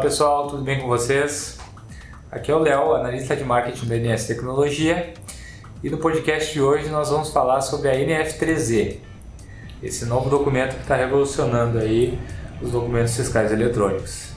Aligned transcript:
Pessoal, 0.00 0.46
tudo 0.46 0.62
bem 0.62 0.80
com 0.80 0.86
vocês? 0.86 1.58
Aqui 2.30 2.52
é 2.52 2.54
o 2.54 2.58
Léo, 2.60 2.94
analista 2.94 3.34
de 3.34 3.42
marketing 3.42 3.86
da 3.86 3.96
NS 3.96 4.28
Tecnologia, 4.28 5.12
e 5.82 5.90
no 5.90 5.98
podcast 5.98 6.52
de 6.52 6.62
hoje 6.62 6.88
nós 6.88 7.10
vamos 7.10 7.30
falar 7.30 7.60
sobre 7.62 7.88
a 7.88 7.94
NF3E, 7.94 8.98
esse 9.82 10.06
novo 10.06 10.30
documento 10.30 10.76
que 10.76 10.82
está 10.82 10.94
revolucionando 10.94 11.78
aí 11.78 12.16
os 12.62 12.70
documentos 12.70 13.16
fiscais 13.16 13.50
eletrônicos. 13.50 14.30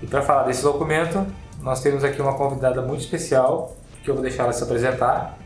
E 0.00 0.06
para 0.06 0.22
falar 0.22 0.44
desse 0.44 0.62
documento, 0.62 1.26
nós 1.60 1.82
temos 1.82 2.04
aqui 2.04 2.22
uma 2.22 2.36
convidada 2.36 2.80
muito 2.80 3.00
especial, 3.00 3.76
que 4.04 4.10
eu 4.10 4.14
vou 4.14 4.22
deixar 4.22 4.44
ela 4.44 4.52
se 4.52 4.62
apresentar. 4.62 5.36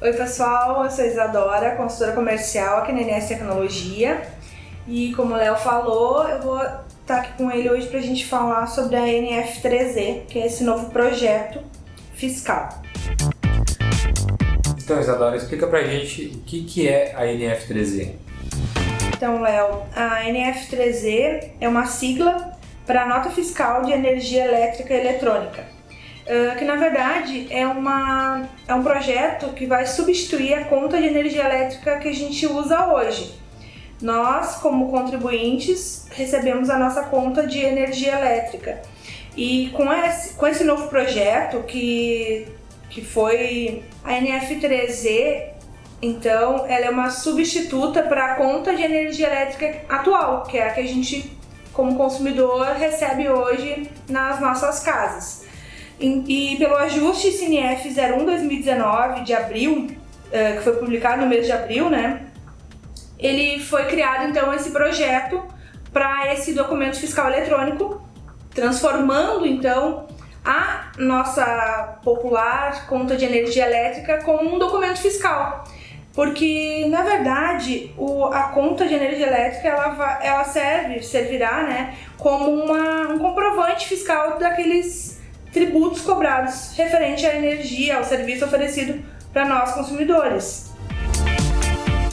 Oi 0.00 0.12
pessoal, 0.12 0.84
eu 0.84 0.90
sou 0.90 1.04
Isadora, 1.04 1.74
consultora 1.74 2.12
comercial 2.12 2.78
aqui 2.78 2.92
na 2.92 3.00
NS 3.00 3.26
Tecnologia. 3.26 4.22
E 4.86 5.12
como 5.14 5.34
o 5.34 5.36
Léo 5.36 5.56
falou, 5.56 6.28
eu 6.28 6.40
vou 6.40 6.60
tá 7.06 7.16
aqui 7.16 7.32
com 7.36 7.50
ele 7.50 7.68
hoje 7.68 7.88
para 7.88 7.98
a 7.98 8.02
gente 8.02 8.26
falar 8.26 8.66
sobre 8.66 8.96
a 8.96 9.02
NF3E, 9.02 10.26
que 10.26 10.38
é 10.38 10.46
esse 10.46 10.62
novo 10.64 10.90
projeto 10.90 11.60
fiscal. 12.14 12.82
Então, 14.82 15.00
Isadora, 15.00 15.36
explica 15.36 15.66
para 15.66 15.80
a 15.80 15.84
gente 15.84 16.26
o 16.34 16.40
que, 16.40 16.64
que 16.64 16.88
é 16.88 17.14
a 17.16 17.24
NF3E. 17.24 18.14
Então, 19.14 19.40
Léo, 19.40 19.82
a 19.94 20.24
NF3E 20.24 21.52
é 21.60 21.68
uma 21.68 21.86
sigla 21.86 22.58
para 22.86 23.04
a 23.04 23.06
Nota 23.06 23.30
Fiscal 23.30 23.82
de 23.82 23.92
Energia 23.92 24.44
Elétrica 24.44 24.92
e 24.92 25.00
Eletrônica, 25.00 25.64
que 26.58 26.64
na 26.64 26.74
verdade 26.74 27.46
é, 27.48 27.64
uma, 27.64 28.48
é 28.66 28.74
um 28.74 28.82
projeto 28.82 29.52
que 29.52 29.66
vai 29.66 29.86
substituir 29.86 30.54
a 30.54 30.64
conta 30.64 31.00
de 31.00 31.06
energia 31.06 31.44
elétrica 31.44 31.98
que 31.98 32.08
a 32.08 32.12
gente 32.12 32.44
usa 32.46 32.92
hoje. 32.92 33.41
Nós, 34.02 34.56
como 34.56 34.90
contribuintes, 34.90 36.06
recebemos 36.10 36.68
a 36.68 36.76
nossa 36.76 37.04
conta 37.04 37.46
de 37.46 37.60
energia 37.60 38.18
elétrica. 38.18 38.82
E 39.36 39.70
com 39.70 39.90
esse, 39.92 40.34
com 40.34 40.46
esse 40.46 40.64
novo 40.64 40.88
projeto, 40.88 41.62
que, 41.62 42.48
que 42.90 43.00
foi 43.00 43.84
a 44.02 44.12
NF3E, 44.12 45.52
então 46.02 46.66
ela 46.66 46.86
é 46.86 46.90
uma 46.90 47.10
substituta 47.10 48.02
para 48.02 48.32
a 48.32 48.34
conta 48.34 48.74
de 48.74 48.82
energia 48.82 49.28
elétrica 49.28 49.82
atual, 49.88 50.42
que 50.42 50.58
é 50.58 50.66
a 50.66 50.70
que 50.72 50.80
a 50.80 50.86
gente, 50.86 51.32
como 51.72 51.96
consumidor, 51.96 52.66
recebe 52.72 53.28
hoje 53.28 53.88
nas 54.08 54.40
nossas 54.40 54.80
casas. 54.80 55.44
E, 56.00 56.54
e 56.54 56.56
pelo 56.56 56.74
ajuste 56.74 57.30
CNF 57.30 57.88
01-2019 57.88 59.22
de 59.22 59.32
abril, 59.32 59.86
eh, 60.32 60.56
que 60.56 60.64
foi 60.64 60.72
publicado 60.72 61.22
no 61.22 61.28
mês 61.28 61.46
de 61.46 61.52
abril, 61.52 61.88
né? 61.88 62.21
Ele 63.22 63.60
foi 63.60 63.84
criado 63.84 64.28
então 64.28 64.52
esse 64.52 64.70
projeto 64.70 65.42
para 65.92 66.32
esse 66.32 66.52
documento 66.54 66.98
fiscal 66.98 67.28
eletrônico, 67.28 68.02
transformando 68.54 69.46
então 69.46 70.08
a 70.44 70.90
nossa 70.98 72.00
popular 72.02 72.86
conta 72.86 73.16
de 73.16 73.24
energia 73.24 73.66
elétrica 73.66 74.22
como 74.24 74.54
um 74.54 74.58
documento 74.58 74.98
fiscal. 74.98 75.64
Porque, 76.14 76.86
na 76.90 77.02
verdade, 77.02 77.94
o, 77.96 78.24
a 78.26 78.44
conta 78.44 78.86
de 78.86 78.94
energia 78.94 79.26
elétrica 79.26 79.68
ela, 79.68 80.18
ela 80.22 80.44
serve, 80.44 81.02
servirá 81.02 81.62
né, 81.62 81.96
como 82.18 82.50
uma, 82.50 83.08
um 83.08 83.18
comprovante 83.18 83.86
fiscal 83.86 84.38
daqueles 84.38 85.22
tributos 85.52 86.02
cobrados 86.02 86.74
referente 86.76 87.24
à 87.24 87.34
energia, 87.34 87.96
ao 87.96 88.04
serviço 88.04 88.44
oferecido 88.44 89.02
para 89.32 89.46
nós 89.46 89.72
consumidores. 89.72 90.72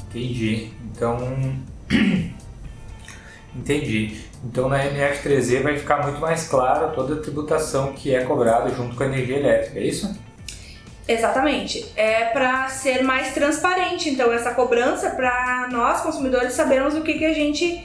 Entendi. 0.09 0.78
Então, 0.99 1.17
entendi. 3.55 4.19
Então 4.43 4.67
na 4.67 4.83
NF3E 4.83 5.63
vai 5.63 5.77
ficar 5.77 6.03
muito 6.03 6.19
mais 6.19 6.47
claro 6.49 6.93
toda 6.93 7.13
a 7.13 7.17
tributação 7.21 7.93
que 7.93 8.13
é 8.13 8.25
cobrada 8.25 8.69
junto 8.69 8.97
com 8.97 9.03
a 9.03 9.05
energia 9.05 9.37
elétrica, 9.37 9.79
é 9.79 9.83
isso? 9.83 10.13
Exatamente. 11.07 11.89
É 11.95 12.25
para 12.25 12.67
ser 12.67 13.01
mais 13.01 13.33
transparente, 13.33 14.09
então, 14.09 14.31
essa 14.31 14.53
cobrança 14.53 15.09
para 15.11 15.69
nós, 15.71 16.01
consumidores, 16.01 16.53
sabermos 16.53 16.93
o 16.95 17.01
que, 17.01 17.13
que 17.13 17.25
a 17.25 17.33
gente 17.33 17.83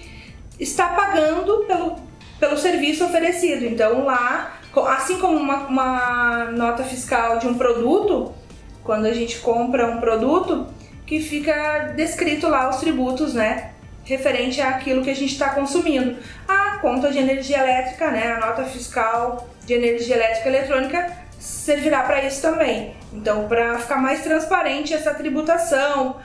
está 0.59 0.89
pagando 0.89 1.65
pelo, 1.67 1.97
pelo 2.39 2.59
serviço 2.59 3.05
oferecido. 3.05 3.65
Então, 3.65 4.05
lá, 4.05 4.59
assim 4.89 5.19
como 5.21 5.39
uma, 5.39 5.69
uma 5.69 6.45
nota 6.51 6.83
fiscal 6.83 7.39
de 7.39 7.47
um 7.47 7.55
produto, 7.55 8.35
quando 8.83 9.07
a 9.07 9.13
gente 9.15 9.39
compra 9.39 9.87
um 9.87 10.01
produto, 10.01 10.67
que 11.07 11.21
fica 11.21 11.93
descrito 11.97 12.49
lá 12.49 12.69
os 12.69 12.77
tributos, 12.77 13.35
né? 13.35 13.71
Referente 14.05 14.61
àquilo 14.61 15.03
que 15.03 15.11
a 15.11 15.15
gente 15.15 15.33
está 15.33 15.51
consumindo. 15.51 16.17
A 16.47 16.79
conta 16.79 17.11
de 17.11 17.19
energia 17.19 17.59
elétrica, 17.59 18.11
né? 18.11 18.33
A 18.33 18.47
nota 18.47 18.65
fiscal 18.65 19.49
de 19.65 19.75
energia 19.75 20.17
elétrica 20.17 20.49
eletrônica 20.49 21.25
servirá 21.39 22.03
para 22.03 22.25
isso 22.25 22.41
também. 22.43 22.95
Então, 23.13 23.47
para 23.49 23.79
ficar 23.79 23.97
mais 23.97 24.23
transparente 24.23 24.93
essa 24.93 25.15
tributação, 25.15 26.17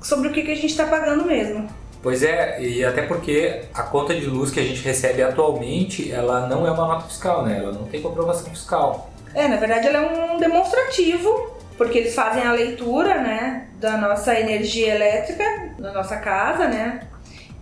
sobre 0.00 0.28
o 0.28 0.32
que, 0.32 0.42
que 0.42 0.52
a 0.52 0.56
gente 0.56 0.66
está 0.66 0.86
pagando 0.86 1.24
mesmo. 1.24 1.68
Pois 2.00 2.22
é, 2.22 2.60
e 2.62 2.84
até 2.84 3.02
porque 3.02 3.62
a 3.74 3.82
conta 3.82 4.14
de 4.14 4.26
luz 4.26 4.52
que 4.52 4.60
a 4.60 4.62
gente 4.62 4.80
recebe 4.82 5.20
atualmente, 5.20 6.12
ela 6.12 6.46
não 6.46 6.66
é 6.66 6.70
uma 6.70 6.86
nota 6.86 7.08
fiscal, 7.08 7.44
né? 7.44 7.58
Ela 7.58 7.72
não 7.72 7.84
tem 7.86 8.00
comprovação 8.00 8.48
fiscal. 8.50 9.10
É, 9.34 9.46
na 9.46 9.56
verdade 9.56 9.88
ela 9.88 9.98
é 9.98 10.32
um 10.32 10.38
demonstrativo 10.38 11.58
porque 11.76 11.98
eles 11.98 12.14
fazem 12.14 12.42
a 12.42 12.52
leitura, 12.52 13.20
né, 13.20 13.67
da 13.78 13.96
nossa 13.96 14.38
energia 14.38 14.94
elétrica 14.94 15.44
da 15.78 15.92
nossa 15.92 16.16
casa, 16.16 16.66
né? 16.68 17.00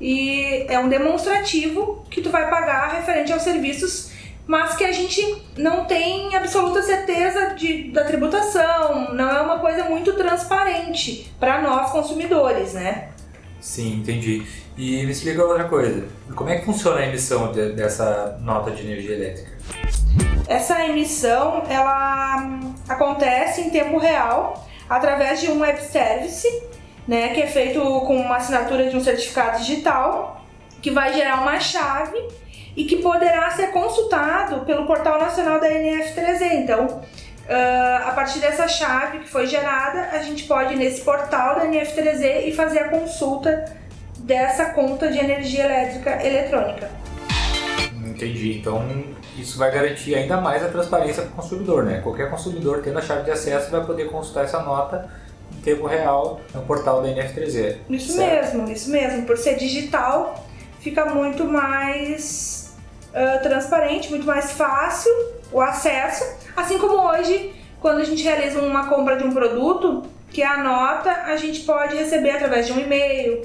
E 0.00 0.66
é 0.68 0.78
um 0.78 0.88
demonstrativo 0.88 2.04
que 2.10 2.20
tu 2.20 2.30
vai 2.30 2.48
pagar 2.50 2.92
referente 2.94 3.32
aos 3.32 3.42
serviços, 3.42 4.12
mas 4.46 4.74
que 4.76 4.84
a 4.84 4.92
gente 4.92 5.42
não 5.56 5.84
tem 5.86 6.34
absoluta 6.36 6.82
certeza 6.82 7.54
de, 7.54 7.90
da 7.90 8.04
tributação, 8.04 9.14
não 9.14 9.28
é 9.28 9.40
uma 9.40 9.58
coisa 9.58 9.84
muito 9.84 10.12
transparente 10.12 11.32
para 11.40 11.62
nós 11.62 11.90
consumidores, 11.90 12.74
né? 12.74 13.08
Sim, 13.60 13.96
entendi. 13.96 14.46
E 14.76 15.04
me 15.04 15.10
explica 15.10 15.42
outra 15.42 15.64
coisa. 15.64 16.06
Como 16.34 16.50
é 16.50 16.58
que 16.58 16.66
funciona 16.66 17.00
a 17.00 17.06
emissão 17.06 17.50
de, 17.50 17.72
dessa 17.72 18.38
nota 18.42 18.70
de 18.70 18.82
energia 18.82 19.16
elétrica? 19.16 19.56
Essa 20.46 20.84
emissão 20.84 21.64
ela 21.68 22.60
acontece 22.88 23.62
em 23.62 23.70
tempo 23.70 23.98
real 23.98 24.66
através 24.88 25.40
de 25.40 25.50
um 25.50 25.60
web 25.60 25.80
service, 25.80 26.48
né, 27.06 27.28
que 27.28 27.42
é 27.42 27.46
feito 27.46 27.80
com 27.80 28.16
uma 28.16 28.36
assinatura 28.36 28.88
de 28.88 28.96
um 28.96 29.00
certificado 29.00 29.58
digital, 29.58 30.44
que 30.82 30.90
vai 30.90 31.12
gerar 31.12 31.40
uma 31.40 31.58
chave 31.60 32.16
e 32.76 32.84
que 32.84 32.96
poderá 32.96 33.50
ser 33.50 33.68
consultado 33.68 34.64
pelo 34.64 34.86
Portal 34.86 35.18
Nacional 35.18 35.58
da 35.58 35.68
NF3E. 35.68 36.52
Então, 36.52 36.86
uh, 36.86 38.08
a 38.08 38.12
partir 38.12 38.38
dessa 38.38 38.68
chave 38.68 39.20
que 39.20 39.28
foi 39.28 39.46
gerada, 39.46 40.10
a 40.12 40.18
gente 40.18 40.44
pode 40.44 40.74
ir 40.74 40.76
nesse 40.76 41.00
portal 41.00 41.56
da 41.56 41.66
NF3E 41.66 42.46
e 42.46 42.52
fazer 42.52 42.80
a 42.80 42.88
consulta 42.88 43.64
dessa 44.18 44.66
conta 44.66 45.10
de 45.10 45.18
energia 45.18 45.64
elétrica 45.64 46.24
eletrônica. 46.24 47.05
Entendi. 48.16 48.58
Então, 48.58 48.82
isso 49.36 49.58
vai 49.58 49.70
garantir 49.70 50.14
ainda 50.14 50.40
mais 50.40 50.64
a 50.64 50.68
transparência 50.68 51.22
para 51.22 51.32
o 51.32 51.34
consumidor, 51.36 51.84
né? 51.84 52.00
Qualquer 52.00 52.30
consumidor 52.30 52.80
tendo 52.82 52.98
a 52.98 53.02
chave 53.02 53.24
de 53.24 53.30
acesso 53.30 53.70
vai 53.70 53.84
poder 53.84 54.10
consultar 54.10 54.44
essa 54.44 54.60
nota 54.62 55.08
em 55.54 55.60
tempo 55.60 55.86
real 55.86 56.40
no 56.54 56.62
portal 56.62 57.02
da 57.02 57.08
NF3E. 57.08 57.76
Isso 57.90 58.12
certo? 58.12 58.56
mesmo, 58.56 58.72
isso 58.72 58.90
mesmo. 58.90 59.26
Por 59.26 59.36
ser 59.36 59.56
digital, 59.56 60.46
fica 60.80 61.04
muito 61.04 61.44
mais 61.44 62.74
uh, 63.10 63.42
transparente, 63.42 64.08
muito 64.08 64.26
mais 64.26 64.52
fácil 64.52 65.12
o 65.52 65.60
acesso. 65.60 66.24
Assim 66.56 66.78
como 66.78 66.94
hoje, 67.10 67.52
quando 67.80 67.98
a 67.98 68.04
gente 68.04 68.22
realiza 68.22 68.60
uma 68.60 68.88
compra 68.88 69.16
de 69.16 69.24
um 69.24 69.32
produto, 69.32 70.04
que 70.30 70.42
a 70.42 70.62
nota 70.62 71.10
a 71.26 71.36
gente 71.36 71.60
pode 71.60 71.96
receber 71.96 72.30
através 72.30 72.66
de 72.66 72.72
um 72.72 72.78
e-mail 72.78 73.42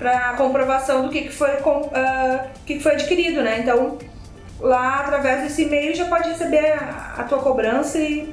para 0.00 0.32
comprovação 0.32 1.02
do 1.02 1.10
que, 1.10 1.22
que, 1.22 1.32
foi, 1.32 1.50
uh, 1.50 2.48
que 2.64 2.80
foi 2.80 2.92
adquirido, 2.92 3.42
né? 3.42 3.60
Então, 3.60 3.98
lá 4.58 5.00
através 5.00 5.42
desse 5.42 5.64
e-mail 5.64 5.94
já 5.94 6.06
pode 6.06 6.30
receber 6.30 6.72
a, 6.72 7.16
a 7.18 7.24
tua 7.24 7.38
cobrança 7.38 7.98
e 7.98 8.32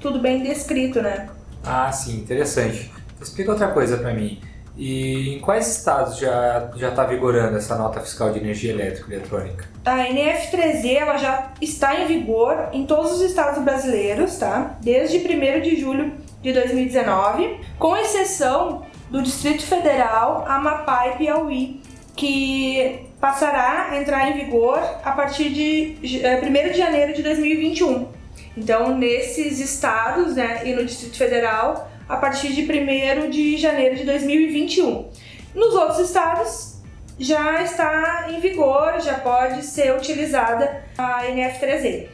tudo 0.00 0.20
bem 0.20 0.44
descrito, 0.44 1.02
né? 1.02 1.28
Ah, 1.64 1.90
sim, 1.90 2.18
interessante. 2.18 2.92
Explica 3.20 3.50
outra 3.50 3.68
coisa 3.68 3.96
para 3.96 4.14
mim. 4.14 4.40
E 4.76 5.34
em 5.34 5.40
quais 5.40 5.66
estados 5.66 6.18
já 6.18 6.70
já 6.76 6.90
está 6.90 7.02
vigorando 7.02 7.56
essa 7.56 7.74
nota 7.76 7.98
fiscal 7.98 8.30
de 8.30 8.38
energia 8.38 8.72
elétrica 8.72 9.10
e 9.10 9.16
eletrônica? 9.16 9.64
A 9.84 9.96
NF3E 9.96 10.94
ela 10.94 11.16
já 11.16 11.50
está 11.60 12.00
em 12.00 12.06
vigor 12.06 12.68
em 12.72 12.86
todos 12.86 13.10
os 13.10 13.22
estados 13.22 13.60
brasileiros, 13.64 14.36
tá? 14.36 14.78
Desde 14.80 15.18
1 15.18 15.62
de 15.62 15.80
julho 15.80 16.12
de 16.40 16.52
2019, 16.52 17.58
com 17.76 17.96
exceção 17.96 18.86
do 19.10 19.22
Distrito 19.22 19.64
Federal, 19.66 20.44
Amapá 20.46 21.08
e 21.08 21.16
Piauí, 21.16 21.80
que 22.14 23.06
passará 23.20 23.88
a 23.90 24.00
entrar 24.00 24.30
em 24.30 24.44
vigor 24.44 24.78
a 25.04 25.12
partir 25.12 25.50
de 25.50 25.96
1 26.02 26.24
eh, 26.24 26.68
de 26.68 26.78
janeiro 26.78 27.14
de 27.14 27.22
2021. 27.22 28.08
Então, 28.56 28.96
nesses 28.96 29.60
estados 29.60 30.34
né, 30.34 30.62
e 30.64 30.72
no 30.74 30.84
Distrito 30.84 31.16
Federal, 31.16 31.90
a 32.08 32.16
partir 32.16 32.52
de 32.52 32.62
1 32.62 33.30
de 33.30 33.56
janeiro 33.56 33.96
de 33.96 34.04
2021. 34.04 35.08
Nos 35.54 35.74
outros 35.74 36.00
estados, 36.00 36.78
já 37.18 37.62
está 37.62 38.28
em 38.30 38.40
vigor, 38.40 39.00
já 39.00 39.14
pode 39.14 39.64
ser 39.64 39.94
utilizada 39.94 40.84
a 40.96 41.24
NF3E. 41.24 42.06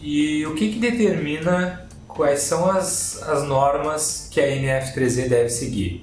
E 0.00 0.46
o 0.46 0.54
que, 0.54 0.72
que 0.72 0.78
determina 0.78 1.85
quais 2.16 2.40
são 2.40 2.68
as, 2.68 3.22
as 3.22 3.44
normas 3.44 4.28
que 4.30 4.40
a 4.40 4.48
NF3E 4.48 5.28
deve 5.28 5.50
seguir? 5.50 6.00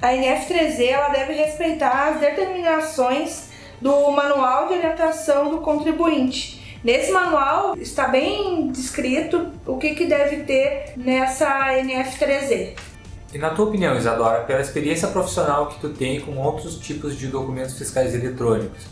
A 0.00 0.08
NF3E 0.08 0.86
ela 0.86 1.08
deve 1.08 1.32
respeitar 1.32 2.10
as 2.10 2.20
determinações 2.20 3.48
do 3.80 4.10
Manual 4.10 4.68
de 4.68 4.74
Orientação 4.74 5.50
do 5.50 5.58
Contribuinte. 5.58 6.62
Nesse 6.84 7.10
manual 7.10 7.74
está 7.78 8.08
bem 8.08 8.70
descrito 8.70 9.50
o 9.66 9.78
que, 9.78 9.94
que 9.94 10.04
deve 10.04 10.44
ter 10.44 10.92
nessa 10.98 11.72
NF3E. 11.72 12.74
E 13.32 13.38
na 13.38 13.50
tua 13.50 13.64
opinião, 13.64 13.96
Isadora, 13.96 14.42
pela 14.44 14.60
experiência 14.60 15.08
profissional 15.08 15.68
que 15.68 15.80
tu 15.80 15.88
tem 15.88 16.20
com 16.20 16.36
outros 16.36 16.78
tipos 16.78 17.18
de 17.18 17.28
documentos 17.28 17.78
fiscais 17.78 18.14
eletrônicos, 18.14 18.84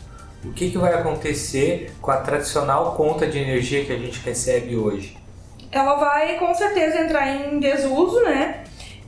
o 0.43 0.51
que, 0.51 0.71
que 0.71 0.77
vai 0.77 0.93
acontecer 0.95 1.93
com 2.01 2.09
a 2.09 2.17
tradicional 2.17 2.95
conta 2.95 3.27
de 3.27 3.37
energia 3.37 3.85
que 3.85 3.93
a 3.93 3.97
gente 3.97 4.19
recebe 4.19 4.75
hoje? 4.75 5.22
Ela 5.73 5.95
vai 5.95 6.37
com 6.37 6.53
certeza 6.53 7.01
entrar 7.01 7.27
em 7.27 7.59
desuso, 7.59 8.21
né? 8.21 8.63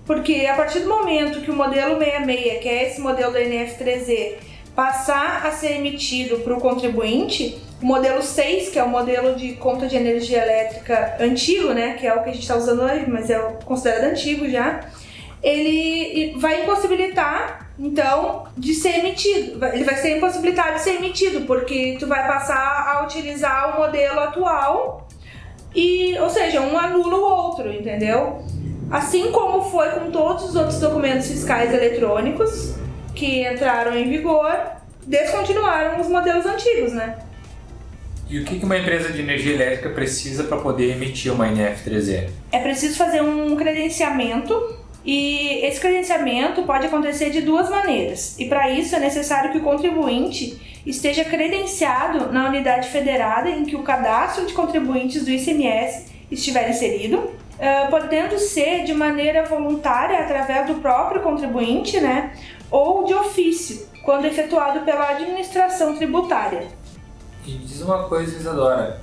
Porque 0.06 0.46
a 0.46 0.56
partir 0.56 0.80
do 0.80 0.90
momento 0.90 1.42
que 1.42 1.52
o 1.52 1.56
modelo 1.56 1.98
66, 2.00 2.62
que 2.62 2.70
é 2.70 2.90
esse 2.90 3.00
modelo 3.00 3.32
da 3.32 3.40
NF3E, 3.40 4.34
passar 4.76 5.46
a 5.46 5.52
ser 5.52 5.74
emitido 5.78 6.40
para 6.40 6.54
o 6.54 6.60
contribuinte, 6.60 7.58
o 7.82 7.86
modelo 7.86 8.22
6, 8.22 8.70
que 8.70 8.80
é 8.80 8.84
o 8.84 8.90
modelo 8.90 9.36
de 9.36 9.54
conta 9.54 9.88
de 9.88 9.96
energia 9.96 10.44
elétrica 10.44 11.18
antigo, 11.20 11.74
né, 11.74 11.94
que 11.94 12.06
é 12.06 12.14
o 12.14 12.24
que 12.24 12.30
a 12.30 12.34
gente 12.34 12.42
está 12.42 12.56
usando 12.56 12.82
hoje, 12.82 13.06
mas 13.08 13.30
é 13.30 13.40
considerado 13.64 14.12
antigo 14.12 14.50
já, 14.50 14.82
ele 15.42 16.36
vai 16.38 16.64
impossibilitar, 16.64 17.70
então, 17.78 18.46
de 18.58 18.74
ser 18.74 19.00
emitido. 19.00 19.64
Ele 19.66 19.84
vai 19.84 19.96
ser 19.96 20.18
impossibilitado 20.18 20.76
de 20.76 20.82
ser 20.82 20.96
emitido, 20.96 21.42
porque 21.42 21.98
tu 22.00 22.08
vai 22.08 22.26
passar 22.26 22.88
a 22.90 23.04
utilizar 23.04 23.76
o 23.76 23.82
modelo 23.82 24.20
atual 24.22 25.05
e, 25.76 26.18
ou 26.20 26.30
seja, 26.30 26.62
um 26.62 26.78
anula 26.78 27.18
o 27.18 27.22
outro, 27.22 27.72
entendeu? 27.72 28.44
Assim 28.90 29.32
como 29.32 29.62
foi 29.70 29.90
com 29.90 30.10
todos 30.10 30.46
os 30.46 30.56
outros 30.56 30.80
documentos 30.80 31.28
fiscais 31.28 31.74
eletrônicos 31.74 32.76
que 33.14 33.46
entraram 33.48 33.98
em 33.98 34.10
vigor, 34.10 34.56
descontinuaram 35.06 36.00
os 36.00 36.08
modelos 36.08 36.46
antigos, 36.46 36.94
né? 36.94 37.18
E 38.30 38.40
o 38.40 38.46
que 38.46 38.64
uma 38.64 38.78
empresa 38.78 39.12
de 39.12 39.22
energia 39.22 39.54
elétrica 39.54 39.90
precisa 39.90 40.46
para 40.46 40.58
poder 40.58 40.92
emitir 40.92 41.32
uma 41.32 41.48
NF3E? 41.48 42.30
É 42.52 42.60
preciso 42.60 42.98
fazer 42.98 43.22
um 43.22 43.56
credenciamento 43.56 44.54
e 45.06 45.64
esse 45.66 45.80
credenciamento 45.80 46.64
pode 46.64 46.88
acontecer 46.88 47.30
de 47.30 47.42
duas 47.42 47.70
maneiras, 47.70 48.36
e 48.40 48.46
para 48.46 48.70
isso 48.72 48.96
é 48.96 49.00
necessário 49.00 49.52
que 49.52 49.60
o 49.60 49.62
contribuinte 49.62 50.82
esteja 50.86 51.24
credenciado 51.24 52.32
na 52.32 52.48
unidade 52.48 52.90
federada 52.90 53.50
em 53.50 53.66
que 53.66 53.76
o 53.76 53.84
cadastro 53.84 54.46
de 54.46 54.54
contribuintes 54.54 55.24
do 55.24 55.32
ICMS 55.32 56.06
estiver 56.32 56.70
inserido, 56.70 57.18
uh, 57.18 57.90
podendo 57.90 58.38
ser 58.40 58.84
de 58.84 58.94
maneira 58.94 59.44
voluntária 59.44 60.20
através 60.20 60.68
do 60.68 60.76
próprio 60.76 61.22
contribuinte, 61.22 62.00
né, 62.00 62.34
ou 62.70 63.06
de 63.06 63.14
ofício, 63.14 63.88
quando 64.04 64.26
efetuado 64.26 64.82
pela 64.82 65.10
administração 65.10 65.96
tributária. 65.96 66.68
E 67.46 67.52
diz 67.52 67.82
uma 67.82 68.08
coisa, 68.08 68.36
Isadora, 68.36 69.02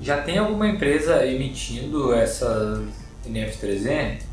já 0.00 0.22
tem 0.22 0.38
alguma 0.38 0.68
empresa 0.68 1.26
emitindo 1.26 2.14
essa 2.14 2.82
NF3E? 3.26 4.27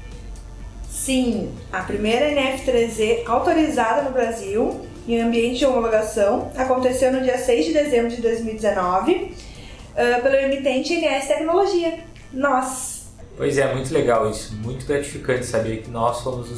Sim, 1.05 1.51
a 1.71 1.83
primeira 1.83 2.31
NF3E 2.31 3.27
autorizada 3.27 4.01
no 4.01 4.09
Brasil 4.09 4.81
em 5.07 5.21
ambiente 5.21 5.59
de 5.59 5.65
homologação 5.67 6.51
aconteceu 6.57 7.13
no 7.13 7.21
dia 7.21 7.37
6 7.37 7.65
de 7.67 7.73
dezembro 7.73 8.09
de 8.09 8.23
2019 8.23 9.13
uh, 9.13 10.21
pelo 10.23 10.35
emitente 10.35 10.95
NS 10.97 11.27
Tecnologia. 11.27 11.99
Nós. 12.33 13.05
Pois 13.37 13.55
é, 13.59 13.71
muito 13.71 13.93
legal 13.93 14.27
isso, 14.31 14.55
muito 14.55 14.83
gratificante 14.87 15.45
saber 15.45 15.83
que 15.83 15.91
nós 15.91 16.23
somos 16.23 16.49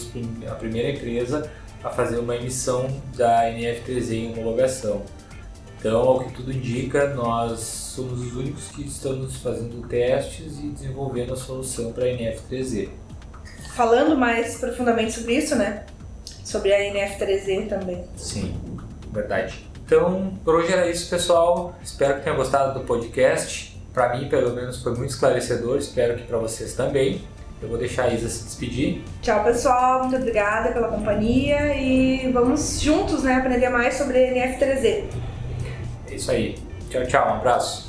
a 0.49 0.55
primeira 0.55 0.91
empresa 0.91 1.51
a 1.83 1.89
fazer 1.89 2.17
uma 2.17 2.37
emissão 2.37 2.87
da 3.17 3.51
NF3E 3.51 4.13
em 4.13 4.31
homologação. 4.31 5.01
Então, 5.77 5.99
ao 5.99 6.23
que 6.23 6.31
tudo 6.31 6.53
indica, 6.53 7.09
nós 7.09 7.59
somos 7.59 8.21
os 8.21 8.33
únicos 8.33 8.69
que 8.69 8.87
estamos 8.87 9.35
fazendo 9.41 9.85
testes 9.89 10.57
e 10.57 10.69
desenvolvendo 10.69 11.33
a 11.33 11.35
solução 11.35 11.91
para 11.91 12.05
a 12.05 12.07
NF3E 12.07 12.87
falando 13.77 14.17
mais 14.17 14.57
profundamente 14.57 15.11
sobre 15.11 15.35
isso, 15.35 15.55
né? 15.55 15.83
Sobre 16.43 16.73
a 16.73 16.79
NF3E 16.79 17.69
também. 17.69 18.03
Sim, 18.17 18.59
verdade. 19.13 19.65
Então, 19.85 20.33
por 20.43 20.55
hoje 20.55 20.73
era 20.73 20.89
isso, 20.89 21.07
pessoal. 21.09 21.75
Espero 21.81 22.15
que 22.15 22.23
tenham 22.23 22.35
gostado 22.35 22.77
do 22.77 22.85
podcast. 22.85 23.79
Para 23.93 24.17
mim, 24.17 24.27
pelo 24.27 24.53
menos, 24.53 24.81
foi 24.81 24.95
muito 24.95 25.11
esclarecedor. 25.11 25.77
Espero 25.77 26.17
que 26.17 26.23
para 26.23 26.39
vocês 26.39 26.73
também. 26.73 27.21
Eu 27.61 27.69
vou 27.69 27.77
deixar 27.77 28.03
a 28.03 28.13
Isa 28.13 28.27
se 28.29 28.43
despedir. 28.43 29.01
Tchau, 29.21 29.43
pessoal. 29.43 30.01
Muito 30.01 30.15
obrigada 30.15 30.71
pela 30.71 30.89
companhia 30.89 31.75
e 31.75 32.31
vamos 32.31 32.81
juntos, 32.81 33.23
né, 33.23 33.35
aprender 33.35 33.69
mais 33.69 33.95
sobre 33.95 34.17
a 34.17 34.33
NF3E. 34.33 35.05
É 36.09 36.15
isso 36.15 36.29
aí. 36.29 36.55
Tchau, 36.89 37.05
tchau. 37.05 37.27
Um 37.29 37.33
abraço. 37.35 37.86